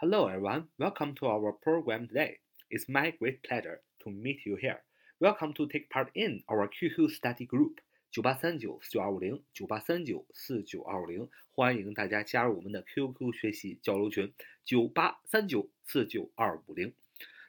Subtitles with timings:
[0.00, 0.68] Hello, everyone.
[0.78, 2.38] Welcome to our program today.
[2.70, 4.78] It's my great pleasure to meet you here.
[5.18, 7.78] Welcome to take part in our QQ study group
[8.12, 14.32] 九八三九四九二五零九八三九四九二五零，欢迎大家加入我们的 QQ 学习交流群
[14.64, 16.94] 九八三九四九二五零。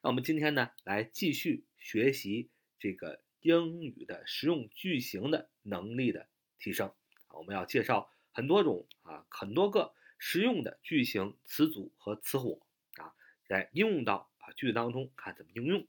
[0.02, 6.26] 那我们今天呢，来继续学习这个英语的实用句型的能力的
[6.58, 6.92] 提升。
[7.30, 9.94] 我们要介绍很多种啊，很多个。
[10.20, 12.62] 实用的句型、词组和词火
[12.98, 13.16] 啊，
[13.48, 15.88] 在应用到啊句子当中，看怎么应用。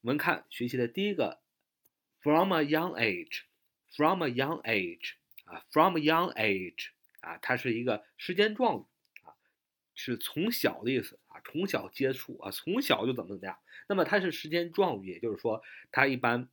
[0.00, 1.42] 我们看学习的第一个
[2.20, 5.14] ，from a young age，from a young age
[5.44, 6.88] 啊，from a young age
[7.20, 8.84] 啊，它是一个时间状语
[9.24, 9.34] 啊，
[9.94, 13.58] 是从小的意思啊，从小接触啊，从小就怎么怎么样。
[13.88, 16.48] 那么它是时间状语，也就是说，它一般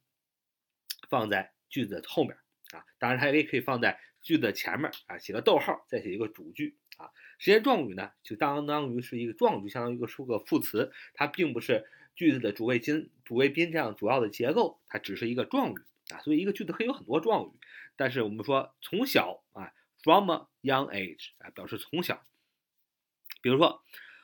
[1.09, 2.35] 放在句子的后面
[2.71, 6.75] 啊，当然它也可以放在句子的前面啊，写个逗号，再写一个主句。
[6.99, 15.75] 啊，时间状语呢，就相当于是一个状语，相当于一个是个副词，它并不是句子的主谓宾、主谓宾这样主要的结构，它只是一个状语
[16.09, 16.19] 啊。
[16.19, 17.51] 所以一个句子可以有很多状语，
[17.95, 19.71] 但是我们说从小啊
[20.03, 22.21] ，from a young age 啊，表示从小。
[23.41, 23.81] 比如说，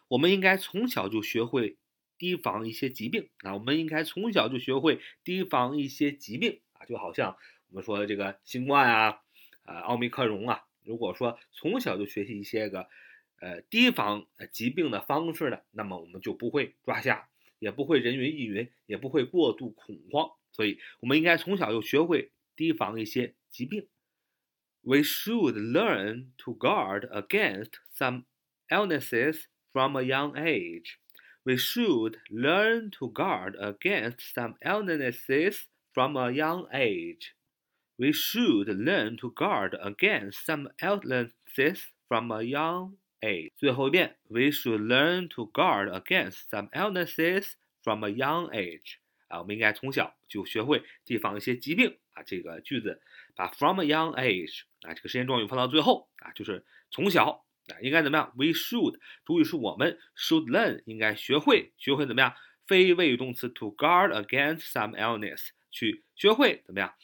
[0.09, 1.77] 我们应该从小就学会
[2.17, 7.37] 提防一些疾病啊，我们应该从小就学会提防一些疾病啊，就好像
[7.69, 9.21] 我们说的这个新冠啊，
[9.63, 10.65] 呃，奥密克戎啊。
[10.85, 12.87] 如果说从小就学习一些个，
[13.41, 17.27] 呃，提防疾病的方式呢，那么我们就不会抓瞎，
[17.59, 20.29] 也不会人云亦云，也不会过度恐慌。
[20.51, 23.87] 所以，我们应该从小就学会提防一些疾病。
[24.81, 28.23] We should learn to guard against some
[28.69, 30.95] illnesses from a young age.
[31.43, 37.34] We should learn to guard against some illnesses from a young age.
[37.96, 43.52] We should learn to guard against some illnesses from a young age.
[43.56, 48.96] 最后一遍，We should learn to guard against some illnesses from a young age.
[49.28, 52.22] 啊，我们应该从小就学会提防一些疾病啊。
[52.22, 53.00] 这个句子
[53.36, 58.32] 把 from a young age 啊这个时间状语放到最后啊，就是从小啊应该怎么样？
[58.34, 62.34] We should 主语是我们 should learn 应该学会学会怎么样？
[62.66, 66.94] 非谓语动词 to guard against some illness 去学会怎么样？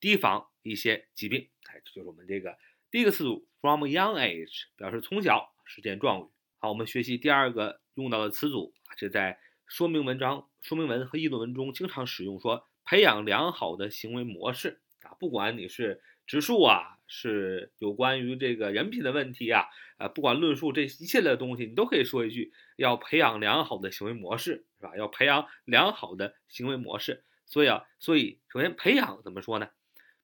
[0.00, 2.56] 提防一些疾病，哎，这就是我们这个
[2.90, 6.28] 第一个词组 from young age，表示从小，时间状语。
[6.58, 19.66] 好，我们学习第二个用到的词组，这在说明文章、说明文和议论文中经常使用，说培养良好的行为模式啊，不管你是植树啊，是有关于这个人品的问题啊，
[19.98, 24.96] 呃，不管论述这一切的东西，你都可以说一句，要培养良好的行为模式，是吧？
[24.96, 27.24] 要培养良好的行为模式。
[27.44, 29.68] 所以啊，所以首先培养怎么说呢？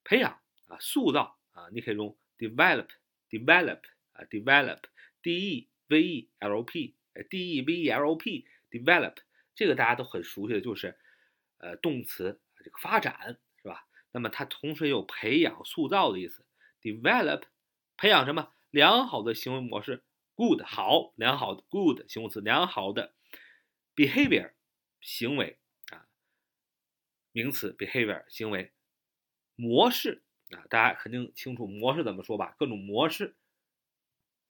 [0.05, 3.81] 培养啊，塑造啊，你可以用 develop，develop
[4.13, 9.17] 啊，develop，d e v e l p，d e v e l p，develop
[9.55, 10.99] 这个大家都很熟悉的就是，
[11.59, 13.87] 呃，动词这个发展是吧？
[14.11, 16.45] 那么它同时有培养、塑造的意思。
[16.81, 17.45] develop
[17.97, 18.53] 培养什么？
[18.71, 20.03] 良好的行为模式
[20.35, 23.15] ，good 好，良好的 good 形容词，良好的
[23.95, 24.53] behavior
[25.01, 25.59] 行为
[25.91, 26.09] 啊，
[27.33, 28.73] 名词 behavior 行为。
[29.56, 32.56] 模式啊，大家肯定清楚模式怎么说吧？
[32.58, 33.36] 各种模式，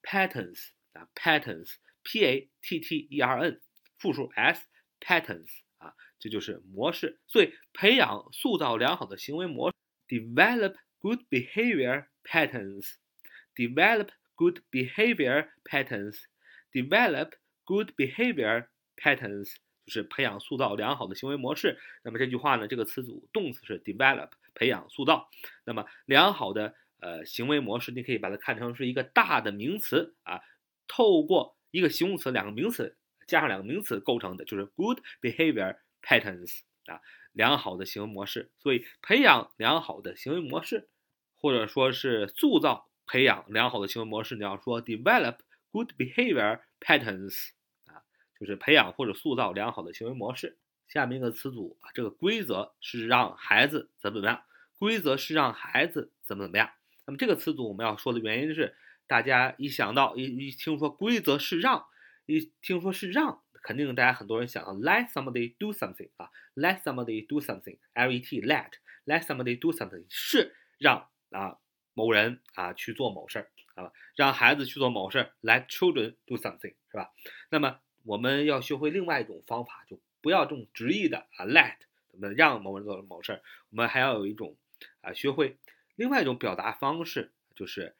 [0.02, 3.60] patterns 啊，patterns，p a t t e r n，
[3.98, 5.48] 复数 s，patterns
[5.78, 7.20] 啊，这就是模式。
[7.26, 9.76] 所以培养、塑造良好的行为模式，
[10.06, 17.32] develop good behavior patterns，develop good behavior patterns，develop
[17.64, 21.78] good behavior patterns，就是培养、塑造良好的行为模式。
[22.04, 24.30] 那么这句话呢，这个词组动词是 develop。
[24.55, 25.29] 培养、塑造，
[25.65, 30.41] 那么良好的呃行为模式，你可以把它看成是一个大的名词啊，
[30.87, 32.97] 透过一个形容词、两个名词
[33.27, 38.51] 加上两个名词构成的，就是 good behavior patterns 啊，良好的行为模式。
[38.59, 40.89] 所以培养良好的行为模式，
[41.37, 45.37] 或者说是塑造、培养良好的行为模式，你要说 develop
[45.71, 47.49] good behavior patterns
[47.85, 48.03] 啊，
[48.39, 50.59] 就是培养或者塑造良好的行为模式。
[50.93, 54.43] 下面一个词组啊，这个规则是让孩子怎么怎么样？
[54.77, 56.69] 规则是让孩子怎么怎么样？
[57.07, 58.75] 那么这个词组我们要说的原因是，
[59.07, 61.87] 大家一想到一一听说规则是让，
[62.27, 68.73] 一听说是让，肯定大家很多人想到 let somebody do something 啊，let somebody do something，L E T let
[69.07, 71.57] let somebody do something 是让啊
[71.95, 77.11] 某人啊去做某事儿啊，让孩子去做某事儿，let children do something 是吧？
[77.49, 79.99] 那么我们要学会另外一种方法就。
[80.23, 81.75] 不要这种直译的啊，let
[82.09, 84.55] 怎么让某人做某事儿，我们还要有一种
[85.01, 85.57] 啊，学会
[85.95, 87.97] 另外一种表达方式，就是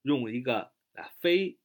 [0.00, 1.58] 用一个啊非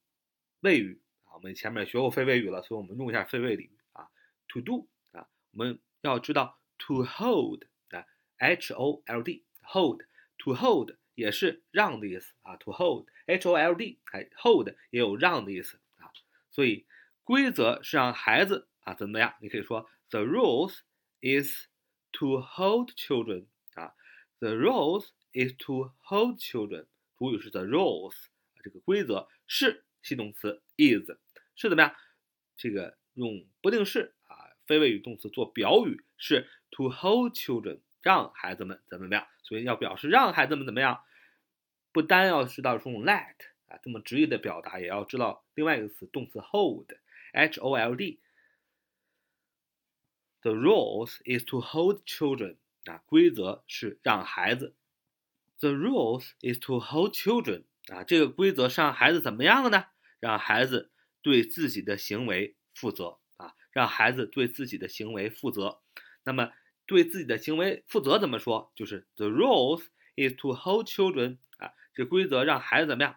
[0.60, 4.10] 谓语啊我们前面学过非谓语了，所以我们用一下非谓语啊。
[4.50, 8.06] To do 啊，我们要知道 to hold 啊
[8.38, 10.02] ，h o l d hold
[10.40, 12.58] to hold 也是让的意思啊。
[12.58, 16.12] To hold h o l d 还 hold 也有让的意思啊。
[16.52, 16.86] 所以
[17.24, 19.36] 规则是让孩子啊怎么样？
[19.42, 20.80] 你可以说 The rules
[21.20, 21.68] is
[22.14, 23.94] to hold children 啊。
[24.40, 26.86] The rules is to hold children。
[27.18, 28.14] 主语是 the rules，
[28.64, 31.10] 这个规则是系动词 is
[31.56, 31.96] 是怎么样？
[32.56, 39.28] 这个用不定式啊，非谓语动词做表语是 to hold children，让孩子们怎么怎么样？
[39.44, 41.02] 所以要表示让孩子们怎么样，
[41.92, 43.36] 不单要知道用 let
[43.68, 48.20] 啊这么直译的表达，也要知道另外一个词动词 hold，h o l d。
[50.45, 54.75] The rules is to hold children 啊，规则是让孩子。
[55.59, 59.87] The rules is to hold children 啊，这个规则是让孩子怎么样呢？
[60.19, 60.91] 让孩子
[61.23, 65.81] 对自己的行为负责啊，让孩子对自己的行为负责。
[66.25, 66.51] 那么
[66.87, 68.73] 对自己的行为负责怎么说？
[68.75, 69.83] 就是 The rules
[70.17, 73.17] is to hold children 啊，这规则让孩子怎么样？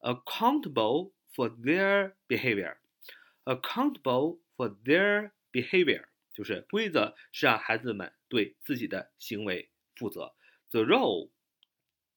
[0.00, 6.06] Accountable for their behavior，accountable for their behavior
[6.36, 10.34] 就是规则是让孩子们对自己的行为负责。
[10.70, 11.30] The role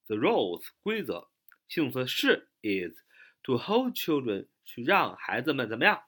[0.07, 1.29] The rules 规则，
[1.67, 2.95] 形容词是 is
[3.43, 6.03] to hold children 去让孩子们怎么样？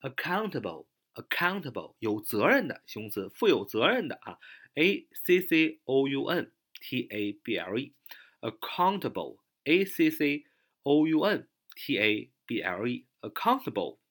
[0.00, 4.38] accountable accountable 有责任的形容词，负有责任的啊，
[4.74, 7.94] a c c o u n t a b l e
[8.40, 10.44] accountable a c c
[10.82, 14.03] o u n t a b l e accountable 啊，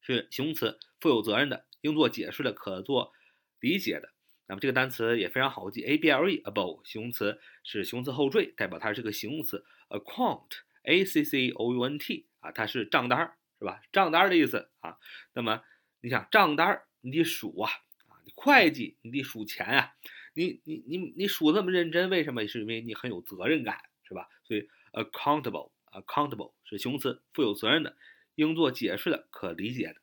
[0.00, 3.12] 是形容词，负有责任的，应做解释的，可做
[3.60, 4.10] 理解的。
[4.46, 9.64] 那么这个单词也非常好记，able，able 形容词是形容词后缀，代表它是个形容词。
[9.88, 13.80] account，a c c o u n t 啊，它是账单，是吧？
[13.92, 14.98] 账单的意思啊。
[15.34, 15.62] 那么
[16.00, 17.70] 你想账单，你得数啊，
[18.08, 19.94] 啊，会计你得数钱啊，
[20.34, 22.46] 你你你你数这么认真，为什么？
[22.46, 24.28] 是因为你很有责任感，是吧？
[24.44, 27.96] 所以 accountable，accountable 是形容词，负有责任的，
[28.39, 30.01] 应做解释的，可理解的。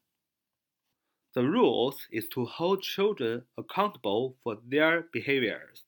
[1.33, 5.83] The rules is to hold children accountable for their behaviors.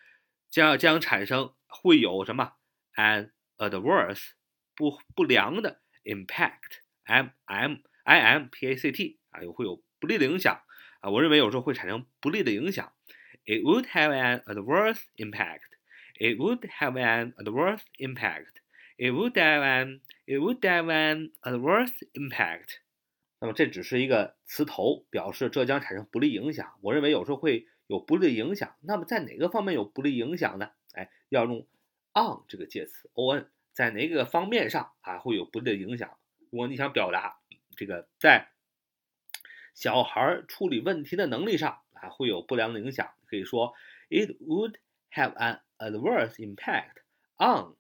[0.50, 2.54] 将将产生会有什么
[2.96, 4.32] an adverse
[4.76, 10.62] 不不良的 impact，m m i m p a c t 啊，有会有不利的影响
[11.02, 12.92] 啊，我认为有时候会产生不利的影响。
[13.46, 15.62] It would have an adverse impact.
[16.16, 18.62] It would have an adverse impact.
[18.98, 22.82] It would have an it would have an adverse impact.
[23.42, 26.78] 那么这只是一个词头，表示这将产生不利影响。
[26.82, 28.76] 我认为有时候会有不利影响。
[28.82, 30.70] 那么在哪个方面有不利影响呢？
[30.94, 31.68] 哎，要用
[32.14, 36.20] on 这个介词，on 在哪个方面上啊会有不利的影响？
[36.52, 37.40] 如果你想表达
[37.76, 38.52] 这个在
[39.74, 43.74] 小孩处理问题的能力上啊会有不良的影响，可以说
[44.10, 44.76] it would
[45.12, 46.98] have an adverse impact
[47.38, 47.76] on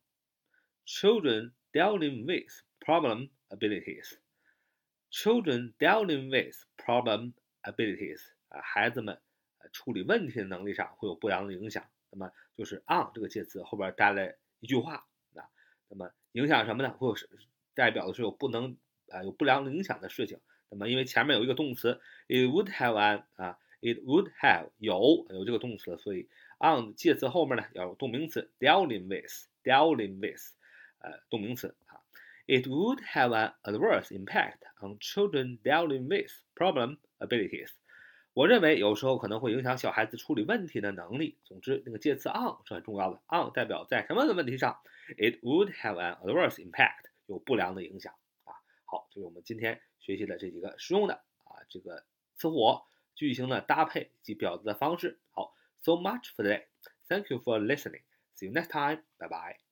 [0.88, 4.16] children dealing with problem abilities.
[5.12, 9.20] Children dealing with problem abilities 啊，孩子们
[9.74, 11.86] 处理问题的能力上会有不良的影响。
[12.10, 15.48] 那么就是 on 这个介词后边带来一句话啊，
[15.90, 16.92] 那么影响什么呢？
[16.92, 17.16] 会有
[17.74, 18.78] 代表的是有不能
[19.10, 20.40] 啊有不良影响的事情。
[20.70, 30.54] 那么因为前面有一个动词，it would have an 啊，it would have 有有这个动词，所以 on 介词后面呢要有动名词 dealing with，dealing with，
[31.00, 32.01] 呃，动名词啊
[32.48, 37.70] ，it would have an adverse impact on children dealing with problem abilities。
[38.34, 41.38] 我认为有时候可能会影响小孩子处理问题的能力。
[41.44, 44.80] 总之，那个介词 on 是很重要的，on 代表在什么的问题上
[45.18, 48.14] ，it would have an adverse impact 有不良的影响
[48.46, 48.56] 啊。
[48.86, 52.06] 好，这是我们今天学习的这几个实用的啊这个
[52.36, 55.20] 词活、句型的搭配及表达的方式。
[55.32, 56.68] 好，so much for today.
[57.10, 58.04] Thank you for listening.
[58.38, 59.04] See you next time.
[59.18, 59.71] Bye bye.